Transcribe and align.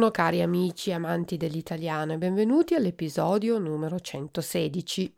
Buongiorno 0.00 0.30
cari 0.30 0.40
amici 0.40 0.92
amanti 0.92 1.36
dell'italiano 1.36 2.14
e 2.14 2.16
benvenuti 2.16 2.74
all'episodio 2.74 3.58
numero 3.58 4.00
116. 4.00 5.14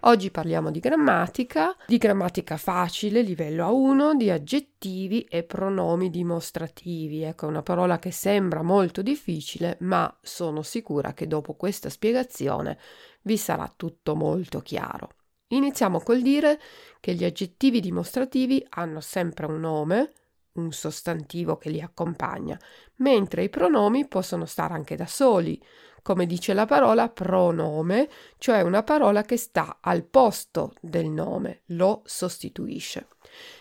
Oggi 0.00 0.30
parliamo 0.30 0.70
di 0.70 0.80
grammatica, 0.80 1.76
di 1.86 1.98
grammatica 1.98 2.56
facile, 2.56 3.20
livello 3.20 3.68
A1, 3.68 4.14
di 4.14 4.30
aggettivi 4.30 5.20
e 5.24 5.42
pronomi 5.42 6.08
dimostrativi. 6.08 7.24
Ecco, 7.24 7.46
una 7.46 7.60
parola 7.60 7.98
che 7.98 8.10
sembra 8.10 8.62
molto 8.62 9.02
difficile, 9.02 9.76
ma 9.80 10.10
sono 10.22 10.62
sicura 10.62 11.12
che 11.12 11.26
dopo 11.26 11.52
questa 11.52 11.90
spiegazione 11.90 12.78
vi 13.24 13.36
sarà 13.36 13.70
tutto 13.76 14.16
molto 14.16 14.60
chiaro. 14.60 15.10
Iniziamo 15.48 16.00
col 16.00 16.22
dire 16.22 16.58
che 17.00 17.12
gli 17.12 17.24
aggettivi 17.24 17.80
dimostrativi 17.80 18.64
hanno 18.70 19.02
sempre 19.02 19.44
un 19.44 19.60
nome, 19.60 20.12
un 20.54 20.72
sostantivo 20.72 21.56
che 21.56 21.70
li 21.70 21.80
accompagna, 21.80 22.58
mentre 22.96 23.44
i 23.44 23.48
pronomi 23.48 24.06
possono 24.06 24.44
stare 24.44 24.74
anche 24.74 24.96
da 24.96 25.06
soli, 25.06 25.60
come 26.02 26.26
dice 26.26 26.52
la 26.52 26.66
parola 26.66 27.08
pronome, 27.08 28.08
cioè 28.38 28.60
una 28.62 28.82
parola 28.82 29.22
che 29.22 29.36
sta 29.36 29.78
al 29.80 30.04
posto 30.04 30.74
del 30.80 31.08
nome, 31.08 31.62
lo 31.66 32.02
sostituisce. 32.04 33.06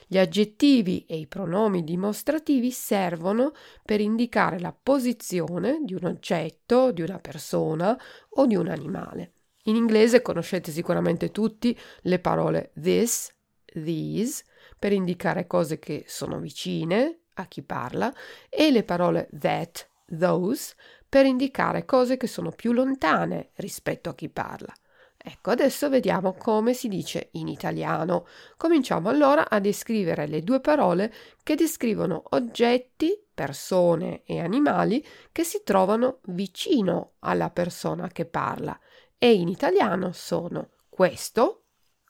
Gli 0.07 0.17
aggettivi 0.17 1.05
e 1.07 1.17
i 1.17 1.27
pronomi 1.27 1.83
dimostrativi 1.83 2.71
servono 2.71 3.53
per 3.85 4.01
indicare 4.01 4.59
la 4.59 4.73
posizione 4.77 5.81
di 5.83 5.93
un 5.93 6.05
oggetto, 6.05 6.91
di 6.91 7.03
una 7.03 7.19
persona 7.19 7.97
o 8.29 8.45
di 8.47 8.55
un 8.55 8.67
animale. 8.67 9.33
In 9.65 9.75
inglese 9.75 10.23
conoscete 10.23 10.71
sicuramente 10.71 11.29
tutti 11.29 11.77
le 12.01 12.17
parole 12.17 12.71
this, 12.73 13.31
these, 13.65 14.43
per 14.81 14.93
indicare 14.93 15.45
cose 15.45 15.77
che 15.77 16.05
sono 16.07 16.39
vicine 16.39 17.19
a 17.35 17.45
chi 17.45 17.61
parla 17.61 18.11
e 18.49 18.71
le 18.71 18.83
parole 18.83 19.29
that, 19.39 19.87
those 20.17 20.73
per 21.07 21.27
indicare 21.27 21.85
cose 21.85 22.17
che 22.17 22.25
sono 22.25 22.49
più 22.49 22.71
lontane 22.71 23.51
rispetto 23.57 24.09
a 24.09 24.15
chi 24.15 24.27
parla. 24.27 24.73
Ecco, 25.15 25.51
adesso 25.51 25.87
vediamo 25.87 26.33
come 26.33 26.73
si 26.73 26.87
dice 26.87 27.29
in 27.33 27.47
italiano. 27.47 28.25
Cominciamo 28.57 29.09
allora 29.09 29.47
a 29.49 29.59
descrivere 29.59 30.25
le 30.25 30.41
due 30.41 30.61
parole 30.61 31.13
che 31.43 31.53
descrivono 31.53 32.23
oggetti, 32.29 33.23
persone 33.31 34.23
e 34.25 34.39
animali 34.39 35.05
che 35.31 35.43
si 35.43 35.61
trovano 35.63 36.21
vicino 36.29 37.17
alla 37.19 37.51
persona 37.51 38.07
che 38.07 38.25
parla 38.25 38.79
e 39.19 39.31
in 39.31 39.47
italiano 39.47 40.11
sono 40.11 40.69
questo, 40.89 41.65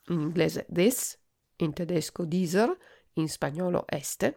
in 0.06 0.22
inglese 0.22 0.64
this, 0.72 1.20
in 1.56 1.72
tedesco 1.72 2.24
dieser, 2.24 2.74
in 3.14 3.28
spagnolo 3.28 3.84
este, 3.86 4.36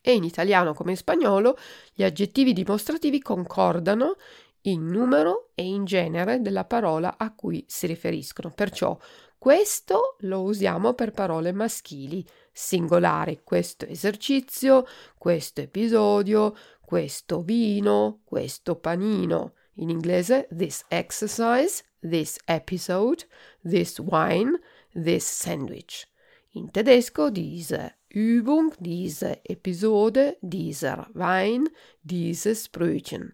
e 0.00 0.14
in 0.14 0.24
italiano 0.24 0.74
come 0.74 0.90
in 0.90 0.96
spagnolo 0.96 1.56
gli 1.94 2.02
aggettivi 2.02 2.52
dimostrativi 2.52 3.20
concordano 3.22 4.16
in 4.62 4.86
numero 4.86 5.50
e 5.54 5.64
in 5.64 5.84
genere 5.84 6.40
della 6.40 6.64
parola 6.64 7.16
a 7.16 7.32
cui 7.34 7.64
si 7.68 7.86
riferiscono. 7.86 8.50
Perciò 8.50 8.98
questo 9.38 10.16
lo 10.20 10.42
usiamo 10.42 10.94
per 10.94 11.12
parole 11.12 11.52
maschili, 11.52 12.24
singolari, 12.52 13.40
questo 13.42 13.86
esercizio, 13.86 14.86
questo 15.18 15.62
episodio, 15.62 16.54
questo 16.80 17.42
vino, 17.42 18.20
questo 18.24 18.76
panino. 18.76 19.54
In 19.76 19.88
inglese 19.88 20.46
this 20.54 20.84
exercise, 20.88 21.82
this 22.00 22.38
episode, 22.44 23.26
this 23.62 23.98
wine, 23.98 24.60
this 24.94 25.26
sandwich. 25.26 26.06
In 26.54 26.70
tedesco 26.70 27.30
diese 27.30 27.92
Übung, 28.10 28.74
diese 28.78 29.40
Episode, 29.44 30.36
dieser 30.42 31.08
Wein, 31.14 31.68
dieses 32.02 32.68
Brötchen. 32.68 33.32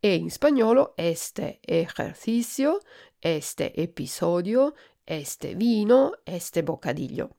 E 0.00 0.16
in 0.16 0.30
spagnolo 0.30 0.94
este 0.96 1.60
ejercicio, 1.66 2.80
este 3.20 3.72
episodio, 3.74 4.74
este 5.06 5.54
vino, 5.54 6.12
este 6.24 6.62
bocadillo. 6.62 7.30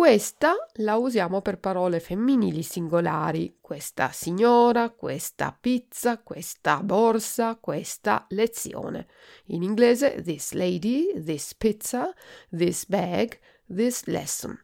Questa 0.00 0.54
la 0.76 0.96
usiamo 0.96 1.42
per 1.42 1.58
parole 1.58 2.00
femminili 2.00 2.62
singolari, 2.62 3.58
questa 3.60 4.12
signora, 4.12 4.88
questa 4.88 5.54
pizza, 5.60 6.22
questa 6.22 6.82
borsa, 6.82 7.56
questa 7.56 8.24
lezione. 8.30 9.08
In 9.48 9.62
inglese 9.62 10.22
this 10.22 10.52
lady, 10.52 11.22
this 11.22 11.54
pizza, 11.54 12.14
this 12.48 12.86
bag, 12.86 13.38
this 13.66 14.06
lesson. 14.06 14.58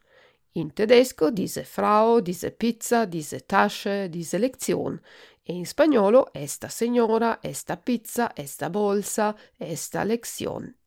In 0.52 0.72
tedesco 0.72 1.30
diese 1.30 1.64
Frau, 1.64 2.20
diese 2.20 2.52
Pizza, 2.52 3.04
diese 3.04 3.44
Tasche, 3.44 4.08
diese 4.08 4.38
Lektion. 4.38 4.98
E 5.42 5.52
in 5.52 5.66
spagnolo 5.66 6.32
esta 6.32 6.68
signora, 6.68 7.40
esta 7.42 7.76
pizza, 7.76 8.32
esta 8.34 8.70
bolsa, 8.70 9.36
esta 9.58 10.02
lezione. 10.02 10.78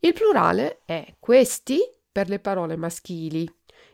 Il 0.00 0.12
plurale 0.12 0.82
è 0.84 1.14
questi 1.18 1.80
per 2.16 2.30
le 2.30 2.38
parole 2.38 2.76
maschili. 2.76 3.46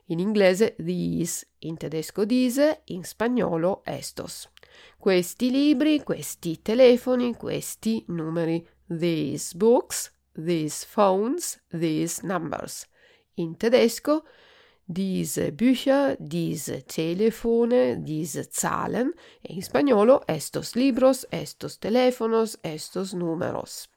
In 0.07 0.21
inglese 0.21 0.77
these, 0.79 1.45
in 1.59 1.77
tedesco 1.77 2.25
diese, 2.25 2.83
in 2.85 3.03
spagnolo 3.03 3.83
estos. 3.85 4.49
Questi 4.97 5.51
libri, 5.51 6.05
questi 6.05 6.63
telefoni, 6.63 7.35
questi 7.35 8.05
numeri. 8.07 8.65
These 8.87 9.57
books, 9.57 10.13
these 10.35 10.87
phones, 10.87 11.61
these 11.71 12.25
numbers. 12.25 12.87
In 13.35 13.57
tedesco 13.57 14.23
diese 14.85 15.51
Bücher, 15.51 16.17
diese 16.21 16.85
Telefone, 16.85 18.05
diese 18.05 18.49
Zahlen 18.51 19.13
e 19.41 19.55
in 19.55 19.63
spagnolo 19.63 20.23
estos 20.29 20.77
libros, 20.77 21.27
estos 21.33 21.81
teléfonos, 21.81 22.57
estos 22.63 23.15
números. 23.15 23.89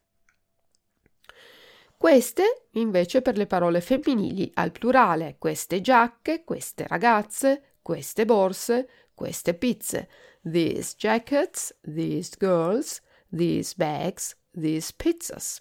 Queste 1.97 2.67
invece 2.71 3.21
per 3.21 3.37
le 3.37 3.47
parole 3.47 3.81
femminili 3.81 4.51
al 4.55 4.71
plurale, 4.71 5.37
queste 5.39 5.81
giacche, 5.81 6.43
queste 6.43 6.85
ragazze, 6.87 7.77
queste 7.81 8.25
borse, 8.25 8.87
queste 9.13 9.53
pizze, 9.53 10.09
these 10.43 10.95
jackets, 10.97 11.75
these 11.81 12.35
girls, 12.37 13.01
these 13.35 13.73
bags, 13.75 14.35
these 14.51 14.93
pizzas. 14.95 15.59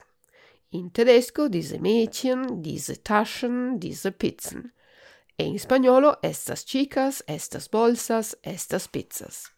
In 0.71 0.91
tedesco 0.91 1.49
diese 1.49 1.79
Mädchen, 1.79 2.61
diese 2.61 3.01
Taschen, 3.01 3.79
diese 3.79 4.11
Pizzen. 4.11 4.73
e 5.37 5.45
in 5.45 5.59
spagnolo 5.59 6.19
estas 6.23 6.65
chicas, 6.65 7.23
estas 7.27 7.69
bolsas, 7.69 8.37
estas 8.43 8.89
pizzas. 8.89 9.54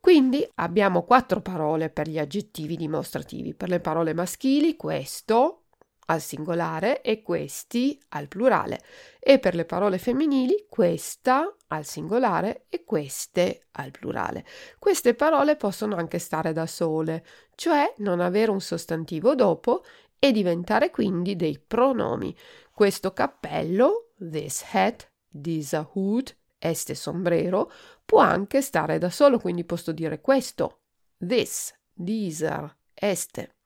Quindi 0.00 0.48
abbiamo 0.56 1.02
quattro 1.04 1.42
parole 1.42 1.90
per 1.90 2.08
gli 2.08 2.18
aggettivi 2.18 2.76
dimostrativi. 2.76 3.54
Per 3.54 3.68
le 3.68 3.80
parole 3.80 4.14
maschili 4.14 4.74
questo 4.74 5.66
al 6.06 6.20
singolare 6.20 7.02
e 7.02 7.22
questi 7.22 8.00
al 8.08 8.26
plurale 8.26 8.80
e 9.20 9.38
per 9.38 9.54
le 9.54 9.64
parole 9.64 9.98
femminili 9.98 10.66
questa 10.68 11.54
al 11.68 11.84
singolare 11.84 12.64
e 12.68 12.84
queste 12.84 13.66
al 13.72 13.92
plurale. 13.92 14.44
Queste 14.78 15.14
parole 15.14 15.56
possono 15.56 15.94
anche 15.96 16.18
stare 16.18 16.52
da 16.52 16.66
sole, 16.66 17.24
cioè 17.54 17.94
non 17.98 18.20
avere 18.20 18.50
un 18.50 18.60
sostantivo 18.60 19.34
dopo 19.34 19.84
e 20.18 20.32
diventare 20.32 20.90
quindi 20.90 21.36
dei 21.36 21.62
pronomi. 21.64 22.34
Questo 22.72 23.12
cappello, 23.12 24.12
this 24.18 24.64
hat, 24.72 25.08
this 25.30 25.72
hood, 25.92 26.36
este 26.60 26.94
sombrero, 26.94 27.72
può 28.04 28.20
anche 28.20 28.60
stare 28.62 28.98
da 28.98 29.10
solo, 29.10 29.38
quindi 29.38 29.64
posso 29.64 29.90
dire 29.90 30.20
questo, 30.20 30.82
this, 31.18 31.74
dieser, 31.92 32.76
este. 32.94 33.56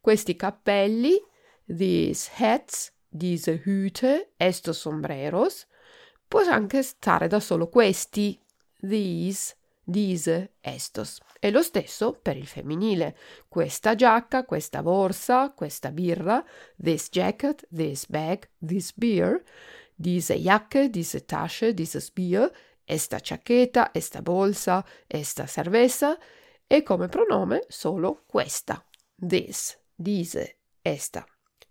Questi 0.00 0.36
cappelli, 0.36 1.20
these 1.66 2.30
hats, 2.38 2.92
diese 3.08 3.60
Hüte, 3.64 4.32
estos 4.36 4.78
sombreros, 4.78 5.66
può 6.28 6.40
anche 6.42 6.82
stare 6.82 7.26
da 7.26 7.40
solo 7.40 7.68
questi, 7.68 8.40
these, 8.78 9.56
diese, 9.82 10.54
estos. 10.60 11.20
E 11.40 11.50
lo 11.50 11.62
stesso 11.62 12.12
per 12.12 12.36
il 12.36 12.46
femminile. 12.46 13.16
Questa 13.48 13.94
giacca, 13.94 14.44
questa 14.44 14.82
borsa, 14.82 15.52
questa 15.52 15.90
birra, 15.90 16.44
this 16.76 17.08
jacket, 17.10 17.66
this 17.74 18.06
bag, 18.06 18.48
this 18.64 18.92
beer, 18.94 19.42
diese 19.96 20.34
Jacke, 20.34 20.90
diese 20.90 21.24
Tasche, 21.26 21.74
dieses 21.74 22.10
Bier, 22.10 22.52
esta 22.84 23.18
chaqueta, 23.18 23.90
esta 23.92 24.22
bolsa, 24.22 24.84
esta 25.08 25.46
cerveza 25.46 26.16
e 26.68 26.82
come 26.82 27.08
pronome 27.08 27.64
solo 27.68 28.22
questa, 28.26 28.84
this, 29.16 29.76
diese, 29.94 30.58
esta. 30.82 31.26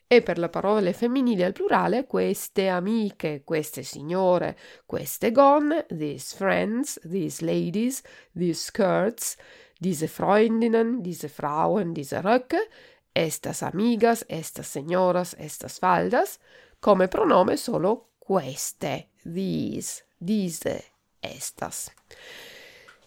E 0.08 0.22
per 0.22 0.38
le 0.38 0.50
parole 0.50 0.94
femminili 0.94 1.44
al 1.44 1.52
plurale, 1.54 2.06
queste 2.06 2.68
amiche, 2.68 3.44
queste 3.44 3.82
signore, 3.82 4.56
queste 4.86 5.32
gonne, 5.32 5.86
these 5.90 6.36
friends, 6.36 7.00
these 7.04 7.44
ladies, 7.44 8.04
these 8.34 8.62
skirts, 8.62 9.36
diese 9.80 10.08
Freundinnen, 10.08 11.02
diese 11.02 11.28
Frauen, 11.28 11.92
diese 11.92 12.22
Röcke, 12.22 12.70
estas 13.12 13.64
amigas, 13.64 14.24
estas 14.28 14.68
señoras, 14.68 15.36
estas 15.38 15.80
faldas, 15.80 16.38
come 16.80 17.08
pronome 17.08 17.58
solo 17.58 18.12
queste, 18.26 19.10
these, 19.22 20.04
diese, 20.18 20.84
estas. 21.20 21.94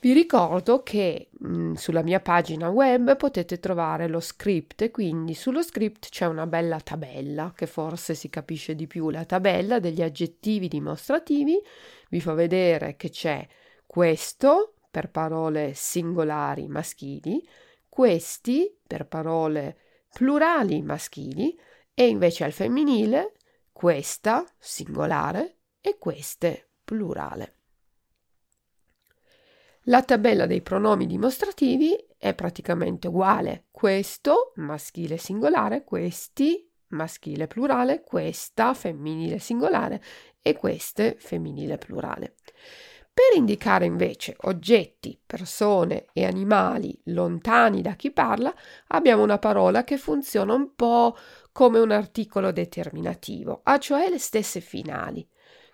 Vi 0.00 0.12
ricordo 0.12 0.84
che 0.84 1.30
mh, 1.32 1.48
mm, 1.48 1.72
sulla 1.72 2.02
mia 2.02 2.20
pagina 2.20 2.68
web 2.68 3.16
potete 3.16 3.58
trovare 3.58 4.06
lo 4.06 4.20
script 4.20 4.92
quindi 4.92 5.34
sullo 5.34 5.60
script 5.60 6.10
c'è 6.10 6.26
una 6.26 6.46
bella 6.46 6.78
tabella 6.78 7.52
che 7.52 7.66
forse 7.66 8.14
si 8.14 8.30
capisce 8.30 8.76
di 8.76 8.86
più, 8.86 9.10
la 9.10 9.24
tabella 9.24 9.80
degli 9.80 10.02
aggettivi 10.02 10.68
dimostrativi 10.68 11.60
vi 12.10 12.20
fa 12.20 12.34
vedere 12.34 12.94
che 12.94 13.10
c'è 13.10 13.44
questo 13.84 14.74
per 14.88 15.10
parole 15.10 15.72
singolari 15.74 16.68
maschili, 16.68 17.44
questi 17.88 18.72
per 18.86 19.08
parole 19.08 19.78
plurali 20.12 20.80
maschili 20.80 21.58
e 21.92 22.06
invece 22.06 22.44
al 22.44 22.52
femminile 22.52 23.32
questa 23.78 24.44
singolare 24.58 25.58
e 25.80 25.98
queste 25.98 26.70
plurale. 26.82 27.54
La 29.82 30.02
tabella 30.02 30.46
dei 30.46 30.62
pronomi 30.62 31.06
dimostrativi 31.06 31.96
è 32.16 32.34
praticamente 32.34 33.06
uguale. 33.06 33.66
Questo 33.70 34.50
maschile 34.56 35.16
singolare, 35.16 35.84
questi 35.84 36.68
maschile 36.88 37.46
plurale, 37.46 38.02
questa 38.02 38.74
femminile 38.74 39.38
singolare 39.38 40.02
e 40.42 40.54
queste 40.54 41.14
femminile 41.16 41.78
plurale. 41.78 42.34
Per 43.18 43.36
indicare 43.36 43.84
invece 43.84 44.36
oggetti, 44.42 45.18
persone 45.26 46.06
e 46.12 46.24
animali 46.24 46.96
lontani 47.06 47.82
da 47.82 47.94
chi 47.94 48.12
parla, 48.12 48.54
abbiamo 48.90 49.24
una 49.24 49.38
parola 49.38 49.82
che 49.82 49.96
funziona 49.96 50.54
un 50.54 50.76
po' 50.76 51.16
come 51.50 51.80
un 51.80 51.90
articolo 51.90 52.52
determinativo, 52.52 53.62
ha 53.64 53.78
cioè 53.78 54.08
le 54.08 54.18
stesse 54.18 54.60
finali. 54.60 55.28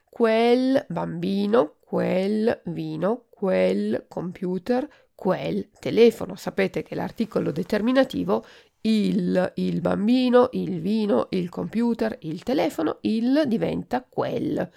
Quel 0.09 0.87
bambino, 0.89 1.75
quel 1.81 2.63
vino, 2.65 3.27
quel 3.29 4.07
computer, 4.09 4.89
quel 5.15 5.69
telefono. 5.79 6.37
Sapete 6.37 6.83
che 6.83 6.95
l'articolo 6.95 7.53
determinativo 7.53 8.43
il, 8.81 9.53
il 9.57 9.83
bambino, 9.83 10.49
il 10.53 10.81
vino, 10.81 11.27
il 11.33 11.51
computer, 11.51 12.17
il 12.23 12.43
telefono, 12.43 13.01
il 13.03 13.43
diventa 13.47 14.03
quel. 14.03 14.71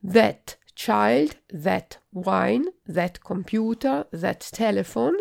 That 0.00 0.62
child, 0.74 1.36
that 1.48 1.98
wine, 2.12 2.66
that 2.86 3.20
computer, 3.22 4.06
that 4.10 4.48
telephone. 4.52 5.16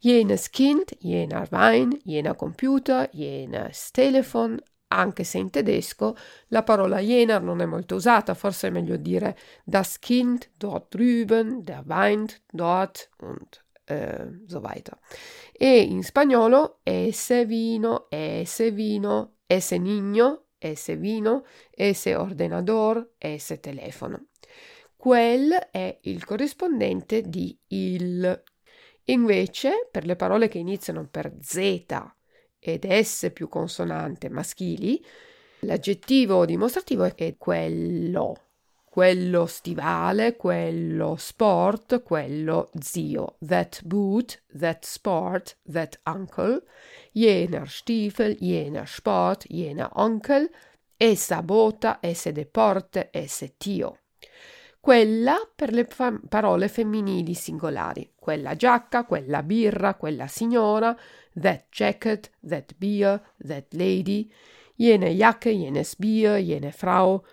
Jenes 0.00 0.48
Kind, 0.50 0.92
jener 1.00 1.48
Wein, 1.50 2.00
jener 2.04 2.36
Computer, 2.36 3.08
jenes 3.12 3.90
Telefon, 3.90 4.60
anche 4.90 5.24
se 5.24 5.38
in 5.38 5.50
tedesco 5.50 6.16
la 6.48 6.62
parola 6.62 7.00
jener 7.00 7.42
non 7.42 7.60
è 7.60 7.66
molto 7.66 7.96
usata, 7.96 8.34
forse 8.34 8.68
è 8.68 8.70
meglio 8.70 8.96
dire 8.96 9.36
das 9.64 9.98
Kind 9.98 10.50
dort 10.56 10.94
drüben, 10.94 11.64
der 11.64 11.82
weint 11.86 12.40
dort 12.52 13.10
und 13.18 13.64
äh, 13.86 14.26
so 14.46 14.60
weiter. 14.60 14.98
E 15.52 15.80
in 15.80 16.02
spagnolo 16.04 16.78
ese 16.84 17.44
vino, 17.44 18.06
ese 18.08 18.70
vino, 18.70 19.38
ese 19.46 19.78
niño, 19.78 20.44
ese 20.58 20.96
vino, 20.96 21.44
ese 21.70 22.14
ordenador, 22.14 23.14
ese 23.18 23.60
telefono. 23.60 24.26
Quel 24.96 25.52
è 25.70 25.98
il 26.02 26.24
corrispondente 26.24 27.22
di 27.22 27.56
il. 27.68 28.42
Invece, 29.04 29.88
per 29.90 30.04
le 30.04 30.16
parole 30.16 30.48
che 30.48 30.58
iniziano 30.58 31.06
per 31.08 31.34
Z 31.40 31.86
ed 32.58 32.86
S 32.90 33.30
più 33.32 33.48
consonante 33.48 34.28
maschili, 34.28 35.02
l'aggettivo 35.60 36.44
dimostrativo 36.44 37.04
è 37.14 37.36
quello, 37.38 38.47
quello 38.90 39.46
stivale, 39.46 40.36
quello 40.36 41.16
sport, 41.16 42.02
quello 42.02 42.70
zio, 42.80 43.36
that 43.46 43.80
boot, 43.84 44.42
that 44.56 44.84
sport, 44.84 45.58
that 45.70 46.00
uncle, 46.04 46.62
jener 47.12 47.68
Stiefel, 47.68 48.36
jener 48.40 48.86
Sport, 48.86 49.46
jener 49.48 49.88
Onkel, 49.94 50.50
essa 50.96 51.42
bota, 51.42 51.98
esse 52.00 52.32
deporte, 52.32 53.08
esse 53.12 53.54
tio. 53.56 53.98
Quella 54.80 55.36
per 55.54 55.72
le 55.72 55.84
fa- 55.84 56.18
parole 56.28 56.68
femminili 56.68 57.34
singolari, 57.34 58.12
quella 58.14 58.56
giacca, 58.56 59.04
quella 59.04 59.42
birra, 59.42 59.94
quella 59.94 60.26
signora, 60.26 60.96
that 61.40 61.66
jacket, 61.70 62.30
that 62.46 62.74
beer, 62.78 63.20
that 63.46 63.72
lady, 63.74 64.30
jene 64.76 65.14
Jacke, 65.14 65.50
jenes 65.50 65.96
Bier, 65.96 66.38
jene 66.38 66.72
Frau, 66.72 67.24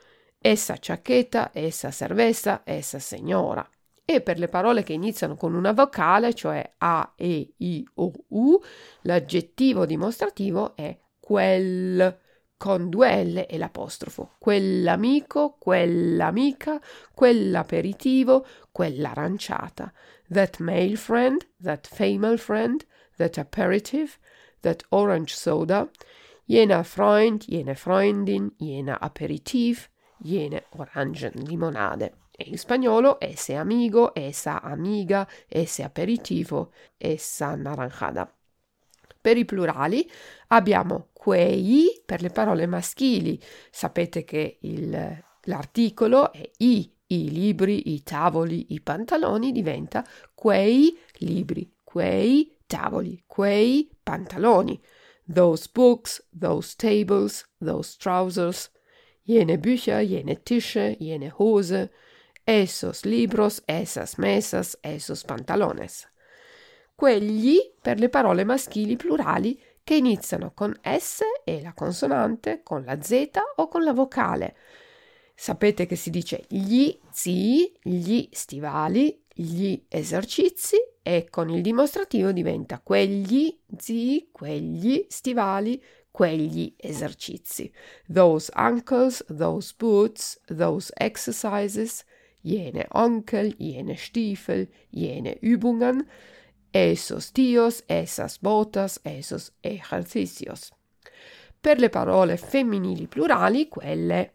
essa 0.46 0.78
ciacchetta, 0.78 1.50
essa 1.54 1.90
cerveza, 1.90 2.62
essa 2.66 3.00
signora. 3.00 3.68
E 4.06 4.22
per 4.22 4.38
le 4.38 4.48
parole 4.48 4.84
che 4.84 4.94
iniziano 4.94 5.36
con 5.36 5.56
una 5.56 5.72
vocale, 5.72 6.36
cioè 6.36 6.74
A, 6.78 7.14
E, 7.16 7.54
I, 7.58 7.84
O, 7.96 8.12
U, 8.28 8.62
l'aggettivo 9.02 9.88
dimostrativo 9.88 10.75
è 10.75 10.96
quel 11.20 12.16
con 12.58 12.90
due 12.90 13.24
L 13.24 13.46
e 13.50 13.58
l'apostrofo. 13.58 14.36
Quell'amico, 14.38 15.56
quell'amica, 15.58 16.80
quell'aperitivo, 17.16 18.46
quell'aranciata. 18.72 19.92
That 20.30 20.60
male 20.60 20.96
friend, 20.96 21.44
that 21.64 21.88
female 21.88 22.38
friend, 22.38 22.86
that 23.18 23.40
aperitif, 23.40 24.20
that 24.62 24.84
orange 24.90 25.34
soda, 25.34 25.90
jener 26.46 26.86
Freund, 26.86 27.46
jene 27.48 27.74
Freundin, 27.74 28.54
jener 28.60 28.98
Aperitif, 29.02 29.90
jene 30.19 30.65
Orangenlimonade. 30.77 32.17
E 32.31 32.50
in 32.50 32.57
spagnolo 32.57 33.19
ese 33.19 33.55
amigo, 33.55 34.13
esa 34.13 34.62
amiga, 34.62 35.27
ese 35.48 35.84
aperitivo, 35.84 36.74
esa 36.98 37.55
naranjada. 37.55 38.29
Per 39.22 39.38
i 39.38 39.45
plurali 39.45 40.10
abbiamo 40.48 41.07
quei 41.13 42.01
per 42.05 42.22
le 42.22 42.29
parole 42.29 42.67
maschili. 42.67 43.41
Sapete 43.72 44.24
che 44.24 44.57
il, 44.62 45.24
l'articolo 45.43 46.31
è 46.31 46.48
i, 46.57 46.93
i 47.07 47.31
libri, 47.31 47.93
i 47.93 48.03
tavoli, 48.03 48.74
i 48.74 48.81
pantaloni 48.81 49.51
diventa 49.51 50.05
quei 50.34 50.95
libri, 51.19 51.72
quei 51.84 52.55
tavoli, 52.67 53.24
quei 53.25 53.89
pantaloni. 54.03 54.79
Those 55.27 55.67
books, 55.74 56.24
those 56.38 56.75
tables, 56.75 57.50
those 57.60 57.95
trousers. 57.98 58.69
Jene 59.25 59.58
Bücher, 59.58 60.01
jene 60.01 60.41
Tische, 60.44 60.96
jene 61.00 61.32
Hose, 61.36 61.91
esos 62.46 63.03
libros, 63.05 63.63
esas 63.65 64.17
mesas, 64.17 64.77
esos 64.82 65.24
pantalones. 65.24 66.08
Quegli 66.96 67.74
per 67.82 68.00
le 68.00 68.10
parole 68.10 68.44
maschili 68.46 68.96
plurali 68.96 69.60
che 69.84 69.96
iniziano 69.96 70.51
con 70.53 70.74
S 70.82 71.22
e 71.44 71.62
la 71.62 71.74
consonante, 71.74 72.62
con 72.63 72.84
la 72.86 73.01
Z 73.01 73.32
o 73.58 73.67
con 73.67 73.84
la 73.84 73.94
vocale. 73.94 74.55
Sapete 75.36 75.86
che 75.86 75.96
si 75.96 76.10
dice 76.10 76.46
gli 76.48 76.98
zii, 77.12 77.79
gli 77.82 78.27
stivali, 78.32 79.24
gli 79.34 79.79
esercizi 79.89 80.77
e 81.03 81.27
con 81.29 81.50
il 81.50 81.62
dimostrativo 81.62 82.32
diventa 82.32 82.79
quegli 82.79 83.60
zii, 83.77 84.29
quegli 84.32 85.05
stivali, 85.10 85.84
quegli 86.15 86.74
esercizi. 86.77 87.69
Those 88.07 88.50
ankles, 88.53 89.22
those 89.27 89.74
boots, 89.77 90.39
those 90.48 90.89
exercises, 90.95 92.05
jene 92.41 92.86
Onkel, 92.93 93.53
jene 93.60 93.98
Stiefel, 93.98 94.69
jene 94.91 95.38
Übungen, 95.41 96.07
esos 96.72 97.31
tios, 97.34 97.84
esas 97.89 98.39
botas, 98.39 98.98
esos 99.03 99.51
ejercicios. 99.62 100.72
Per 101.60 101.79
le 101.79 101.89
parole 101.89 102.38
femminili 102.38 103.07
plurali, 103.07 103.67
quelle 103.67 104.35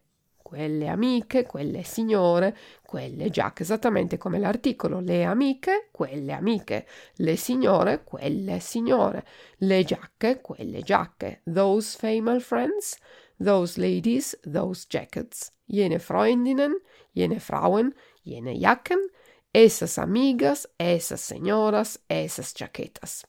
quelle 0.50 0.88
amiche, 0.88 1.46
quelle 1.46 1.84
signore, 1.84 2.56
quelle 2.82 3.30
giacche, 3.30 3.62
esattamente 3.62 4.18
come 4.18 4.40
l'articolo, 4.40 4.98
le 4.98 5.22
amiche, 5.22 5.90
quelle 5.92 6.32
amiche, 6.32 6.88
le 7.18 7.36
signore, 7.36 8.02
quelle 8.02 8.58
signore, 8.58 9.24
le 9.58 9.84
giacche, 9.84 10.40
quelle 10.40 10.82
giacche, 10.82 11.42
those 11.44 11.96
female 11.96 12.40
friends, 12.40 12.98
those 13.38 13.80
ladies, 13.80 14.36
those 14.42 14.86
jackets, 14.88 15.52
jene 15.66 16.00
Freundinnen, 16.00 16.76
jene 17.12 17.38
Frauen, 17.38 17.94
jene 18.24 18.56
Jacken, 18.56 19.08
esas 19.52 19.98
amigas, 19.98 20.68
esas 20.76 21.20
señoras, 21.20 22.02
esas 22.08 22.52
jaquetas. 22.54 23.24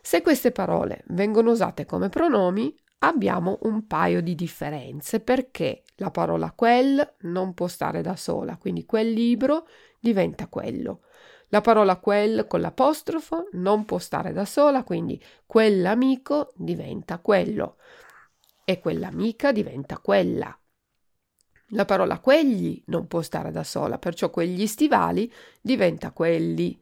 Se 0.00 0.22
queste 0.22 0.50
parole 0.50 1.02
vengono 1.08 1.50
usate 1.50 1.84
come 1.84 2.08
pronomi, 2.08 2.74
abbiamo 2.98 3.58
un 3.62 3.86
paio 3.86 4.20
di 4.20 4.34
differenze 4.34 5.20
perché 5.20 5.82
la 5.96 6.10
parola 6.10 6.52
quel 6.52 7.16
non 7.20 7.54
può 7.54 7.68
stare 7.68 8.02
da 8.02 8.16
sola, 8.16 8.56
quindi 8.56 8.84
quel 8.84 9.10
libro 9.10 9.66
diventa 10.00 10.48
quello. 10.48 11.02
La 11.50 11.60
parola 11.60 11.96
quel 11.96 12.46
con 12.46 12.60
l'apostrofo 12.60 13.48
non 13.52 13.84
può 13.84 13.98
stare 13.98 14.32
da 14.32 14.44
sola, 14.44 14.84
quindi 14.84 15.22
quell'amico 15.46 16.52
diventa 16.56 17.18
quello 17.18 17.76
e 18.64 18.80
quell'amica 18.80 19.50
diventa 19.50 19.98
quella. 19.98 20.56
La 21.72 21.84
parola 21.84 22.18
quegli 22.18 22.82
non 22.86 23.06
può 23.06 23.22
stare 23.22 23.50
da 23.50 23.64
sola, 23.64 23.98
perciò 23.98 24.30
quegli 24.30 24.66
stivali 24.66 25.32
diventa 25.60 26.12
quelli. 26.12 26.78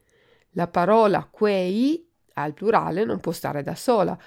La 0.50 0.68
parola 0.68 1.28
quei 1.30 2.08
al 2.34 2.54
plurale 2.54 3.04
non 3.04 3.20
può 3.20 3.32
stare 3.32 3.62
da 3.62 3.74
sola, 3.74 4.18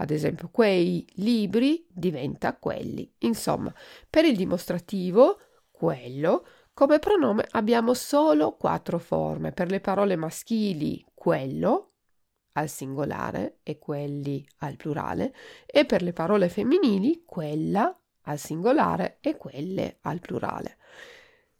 ad 0.00 0.10
esempio, 0.10 0.48
quei 0.50 1.04
libri 1.14 1.84
diventa 1.88 2.56
quelli. 2.56 3.12
Insomma, 3.18 3.74
per 4.08 4.24
il 4.24 4.36
dimostrativo, 4.36 5.40
quello, 5.70 6.46
come 6.72 7.00
pronome 7.00 7.44
abbiamo 7.50 7.94
solo 7.94 8.56
quattro 8.56 8.98
forme. 8.98 9.50
Per 9.50 9.70
le 9.70 9.80
parole 9.80 10.14
maschili, 10.14 11.04
quello 11.14 11.94
al 12.52 12.68
singolare 12.68 13.58
e 13.64 13.78
quelli 13.78 14.46
al 14.58 14.76
plurale, 14.76 15.34
e 15.66 15.84
per 15.84 16.02
le 16.02 16.12
parole 16.12 16.48
femminili, 16.48 17.24
quella 17.26 17.96
al 18.22 18.38
singolare 18.38 19.18
e 19.20 19.36
quelle 19.36 19.98
al 20.02 20.20
plurale. 20.20 20.76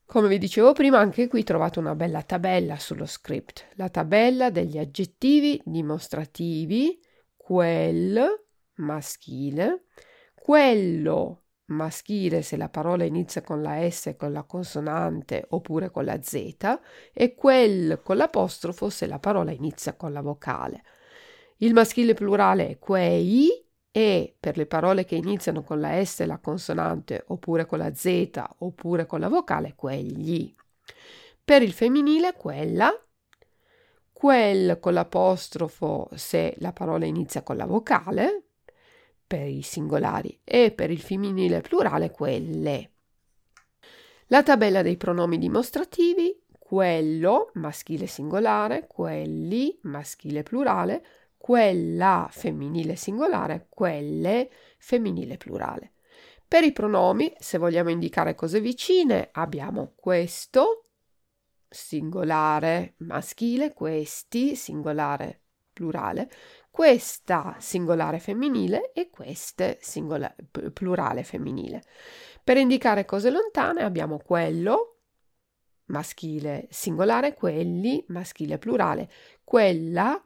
Come 0.06 0.28
vi 0.28 0.38
dicevo 0.38 0.72
prima, 0.72 0.98
anche 0.98 1.26
qui 1.26 1.42
trovate 1.42 1.80
una 1.80 1.96
bella 1.96 2.22
tabella 2.22 2.78
sullo 2.78 3.04
script, 3.04 3.66
la 3.74 3.88
tabella 3.88 4.50
degli 4.50 4.78
aggettivi 4.78 5.60
dimostrativi 5.64 7.00
quel 7.48 8.44
maschile, 8.74 9.84
quello 10.34 11.44
maschile 11.68 12.42
se 12.42 12.58
la 12.58 12.68
parola 12.68 13.04
inizia 13.04 13.40
con 13.40 13.62
la 13.62 13.88
S 13.88 14.14
con 14.18 14.32
la 14.32 14.42
consonante 14.42 15.46
oppure 15.48 15.90
con 15.90 16.04
la 16.04 16.20
Z 16.22 16.78
e 17.10 17.34
quel 17.34 18.02
con 18.04 18.18
l'apostrofo 18.18 18.90
se 18.90 19.06
la 19.06 19.18
parola 19.18 19.50
inizia 19.50 19.94
con 19.94 20.12
la 20.12 20.20
vocale. 20.20 20.82
Il 21.58 21.72
maschile 21.72 22.12
plurale 22.12 22.68
è 22.68 22.78
quei 22.78 23.48
e 23.90 24.36
per 24.38 24.58
le 24.58 24.66
parole 24.66 25.06
che 25.06 25.14
iniziano 25.14 25.62
con 25.62 25.80
la 25.80 26.04
S 26.04 26.20
e 26.20 26.26
la 26.26 26.40
consonante 26.40 27.24
oppure 27.28 27.64
con 27.64 27.78
la 27.78 27.94
Z 27.94 28.42
oppure 28.58 29.06
con 29.06 29.20
la 29.20 29.28
vocale 29.30 29.72
quegli. 29.74 30.54
Per 31.42 31.62
il 31.62 31.72
femminile 31.72 32.34
quella 32.34 32.92
quel 34.18 34.80
con 34.80 34.94
l'apostrofo 34.94 36.08
se 36.16 36.56
la 36.58 36.72
parola 36.72 37.04
inizia 37.04 37.44
con 37.44 37.56
la 37.56 37.66
vocale, 37.66 38.46
per 39.24 39.46
i 39.46 39.62
singolari, 39.62 40.40
e 40.42 40.72
per 40.72 40.90
il 40.90 40.98
femminile 40.98 41.60
plurale 41.60 42.10
quelle. 42.10 42.90
La 44.26 44.42
tabella 44.42 44.82
dei 44.82 44.96
pronomi 44.96 45.38
dimostrativi, 45.38 46.36
quello, 46.58 47.52
maschile 47.54 48.08
singolare, 48.08 48.88
quelli, 48.88 49.78
maschile 49.82 50.42
plurale, 50.42 51.04
quella, 51.36 52.26
femminile 52.28 52.96
singolare, 52.96 53.68
quelle, 53.68 54.50
femminile 54.78 55.36
plurale. 55.36 55.92
Per 56.48 56.64
i 56.64 56.72
pronomi, 56.72 57.32
se 57.38 57.56
vogliamo 57.56 57.90
indicare 57.90 58.34
cose 58.34 58.60
vicine, 58.60 59.28
abbiamo 59.30 59.92
questo, 59.94 60.87
singolare 61.68 62.94
maschile, 62.98 63.72
questi 63.72 64.54
singolare 64.56 65.42
plurale, 65.72 66.30
questa 66.70 67.56
singolare 67.58 68.18
femminile 68.18 68.92
e 68.92 69.10
queste 69.10 69.78
singola- 69.80 70.34
plurale 70.72 71.22
femminile. 71.22 71.82
Per 72.42 72.56
indicare 72.56 73.04
cose 73.04 73.30
lontane 73.30 73.82
abbiamo 73.82 74.18
quello 74.18 75.00
maschile 75.86 76.66
singolare, 76.70 77.34
quelli 77.34 78.04
maschile 78.08 78.58
plurale, 78.58 79.10
quella 79.44 80.22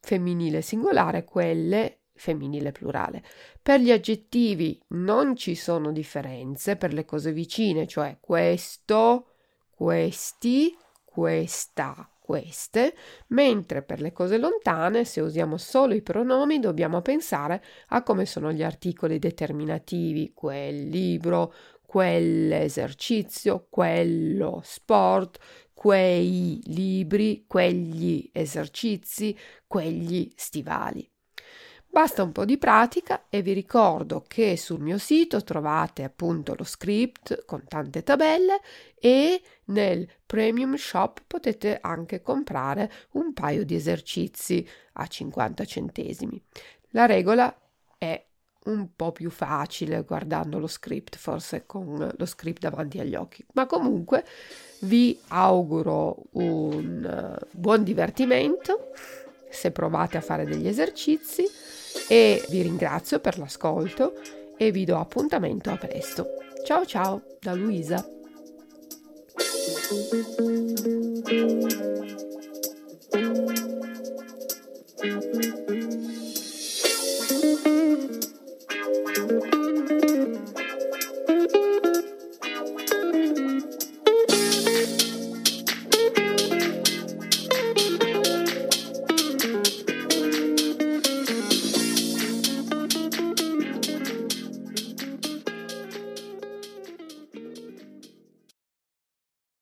femminile 0.00 0.60
singolare, 0.62 1.24
quelle 1.24 2.00
femminile 2.14 2.72
plurale. 2.72 3.22
Per 3.60 3.80
gli 3.80 3.90
aggettivi 3.90 4.80
non 4.88 5.36
ci 5.36 5.54
sono 5.54 5.92
differenze 5.92 6.76
per 6.76 6.92
le 6.92 7.04
cose 7.04 7.32
vicine, 7.32 7.86
cioè 7.86 8.18
questo, 8.20 9.33
questi, 9.74 10.76
questa, 11.04 12.08
queste, 12.18 12.94
mentre 13.28 13.82
per 13.82 14.00
le 14.00 14.12
cose 14.12 14.38
lontane, 14.38 15.04
se 15.04 15.20
usiamo 15.20 15.56
solo 15.56 15.94
i 15.94 16.02
pronomi, 16.02 16.58
dobbiamo 16.58 17.02
pensare 17.02 17.62
a 17.88 18.02
come 18.02 18.24
sono 18.24 18.52
gli 18.52 18.62
articoli 18.62 19.18
determinativi, 19.18 20.32
quel 20.34 20.88
libro, 20.88 21.52
quell'esercizio, 21.84 23.66
quello 23.68 24.60
sport, 24.64 25.38
quei 25.74 26.60
libri, 26.64 27.44
quegli 27.46 28.30
esercizi, 28.32 29.36
quegli 29.66 30.32
stivali. 30.34 31.13
Basta 31.94 32.24
un 32.24 32.32
po' 32.32 32.44
di 32.44 32.58
pratica 32.58 33.26
e 33.28 33.40
vi 33.40 33.52
ricordo 33.52 34.24
che 34.26 34.56
sul 34.56 34.80
mio 34.80 34.98
sito 34.98 35.44
trovate 35.44 36.02
appunto 36.02 36.56
lo 36.58 36.64
script 36.64 37.44
con 37.44 37.62
tante 37.68 38.02
tabelle 38.02 38.58
e 38.96 39.40
nel 39.66 40.04
Premium 40.26 40.74
Shop 40.74 41.22
potete 41.24 41.78
anche 41.80 42.20
comprare 42.20 42.90
un 43.12 43.32
paio 43.32 43.64
di 43.64 43.76
esercizi 43.76 44.68
a 44.94 45.06
50 45.06 45.64
centesimi. 45.64 46.42
La 46.90 47.06
regola 47.06 47.56
è 47.96 48.26
un 48.64 48.88
po' 48.96 49.12
più 49.12 49.30
facile 49.30 50.02
guardando 50.02 50.58
lo 50.58 50.66
script, 50.66 51.14
forse 51.14 51.64
con 51.64 52.12
lo 52.12 52.26
script 52.26 52.62
davanti 52.62 52.98
agli 52.98 53.14
occhi, 53.14 53.46
ma 53.52 53.66
comunque 53.66 54.24
vi 54.80 55.16
auguro 55.28 56.24
un 56.32 57.38
buon 57.52 57.84
divertimento 57.84 58.90
se 59.48 59.70
provate 59.70 60.16
a 60.16 60.20
fare 60.20 60.44
degli 60.44 60.66
esercizi 60.66 61.46
e 62.08 62.44
vi 62.48 62.62
ringrazio 62.62 63.20
per 63.20 63.38
l'ascolto 63.38 64.14
e 64.56 64.70
vi 64.70 64.84
do 64.84 64.96
appuntamento 64.96 65.70
a 65.70 65.76
presto. 65.76 66.26
Ciao 66.64 66.84
ciao 66.86 67.22
da 67.40 67.54
Luisa. 67.54 68.06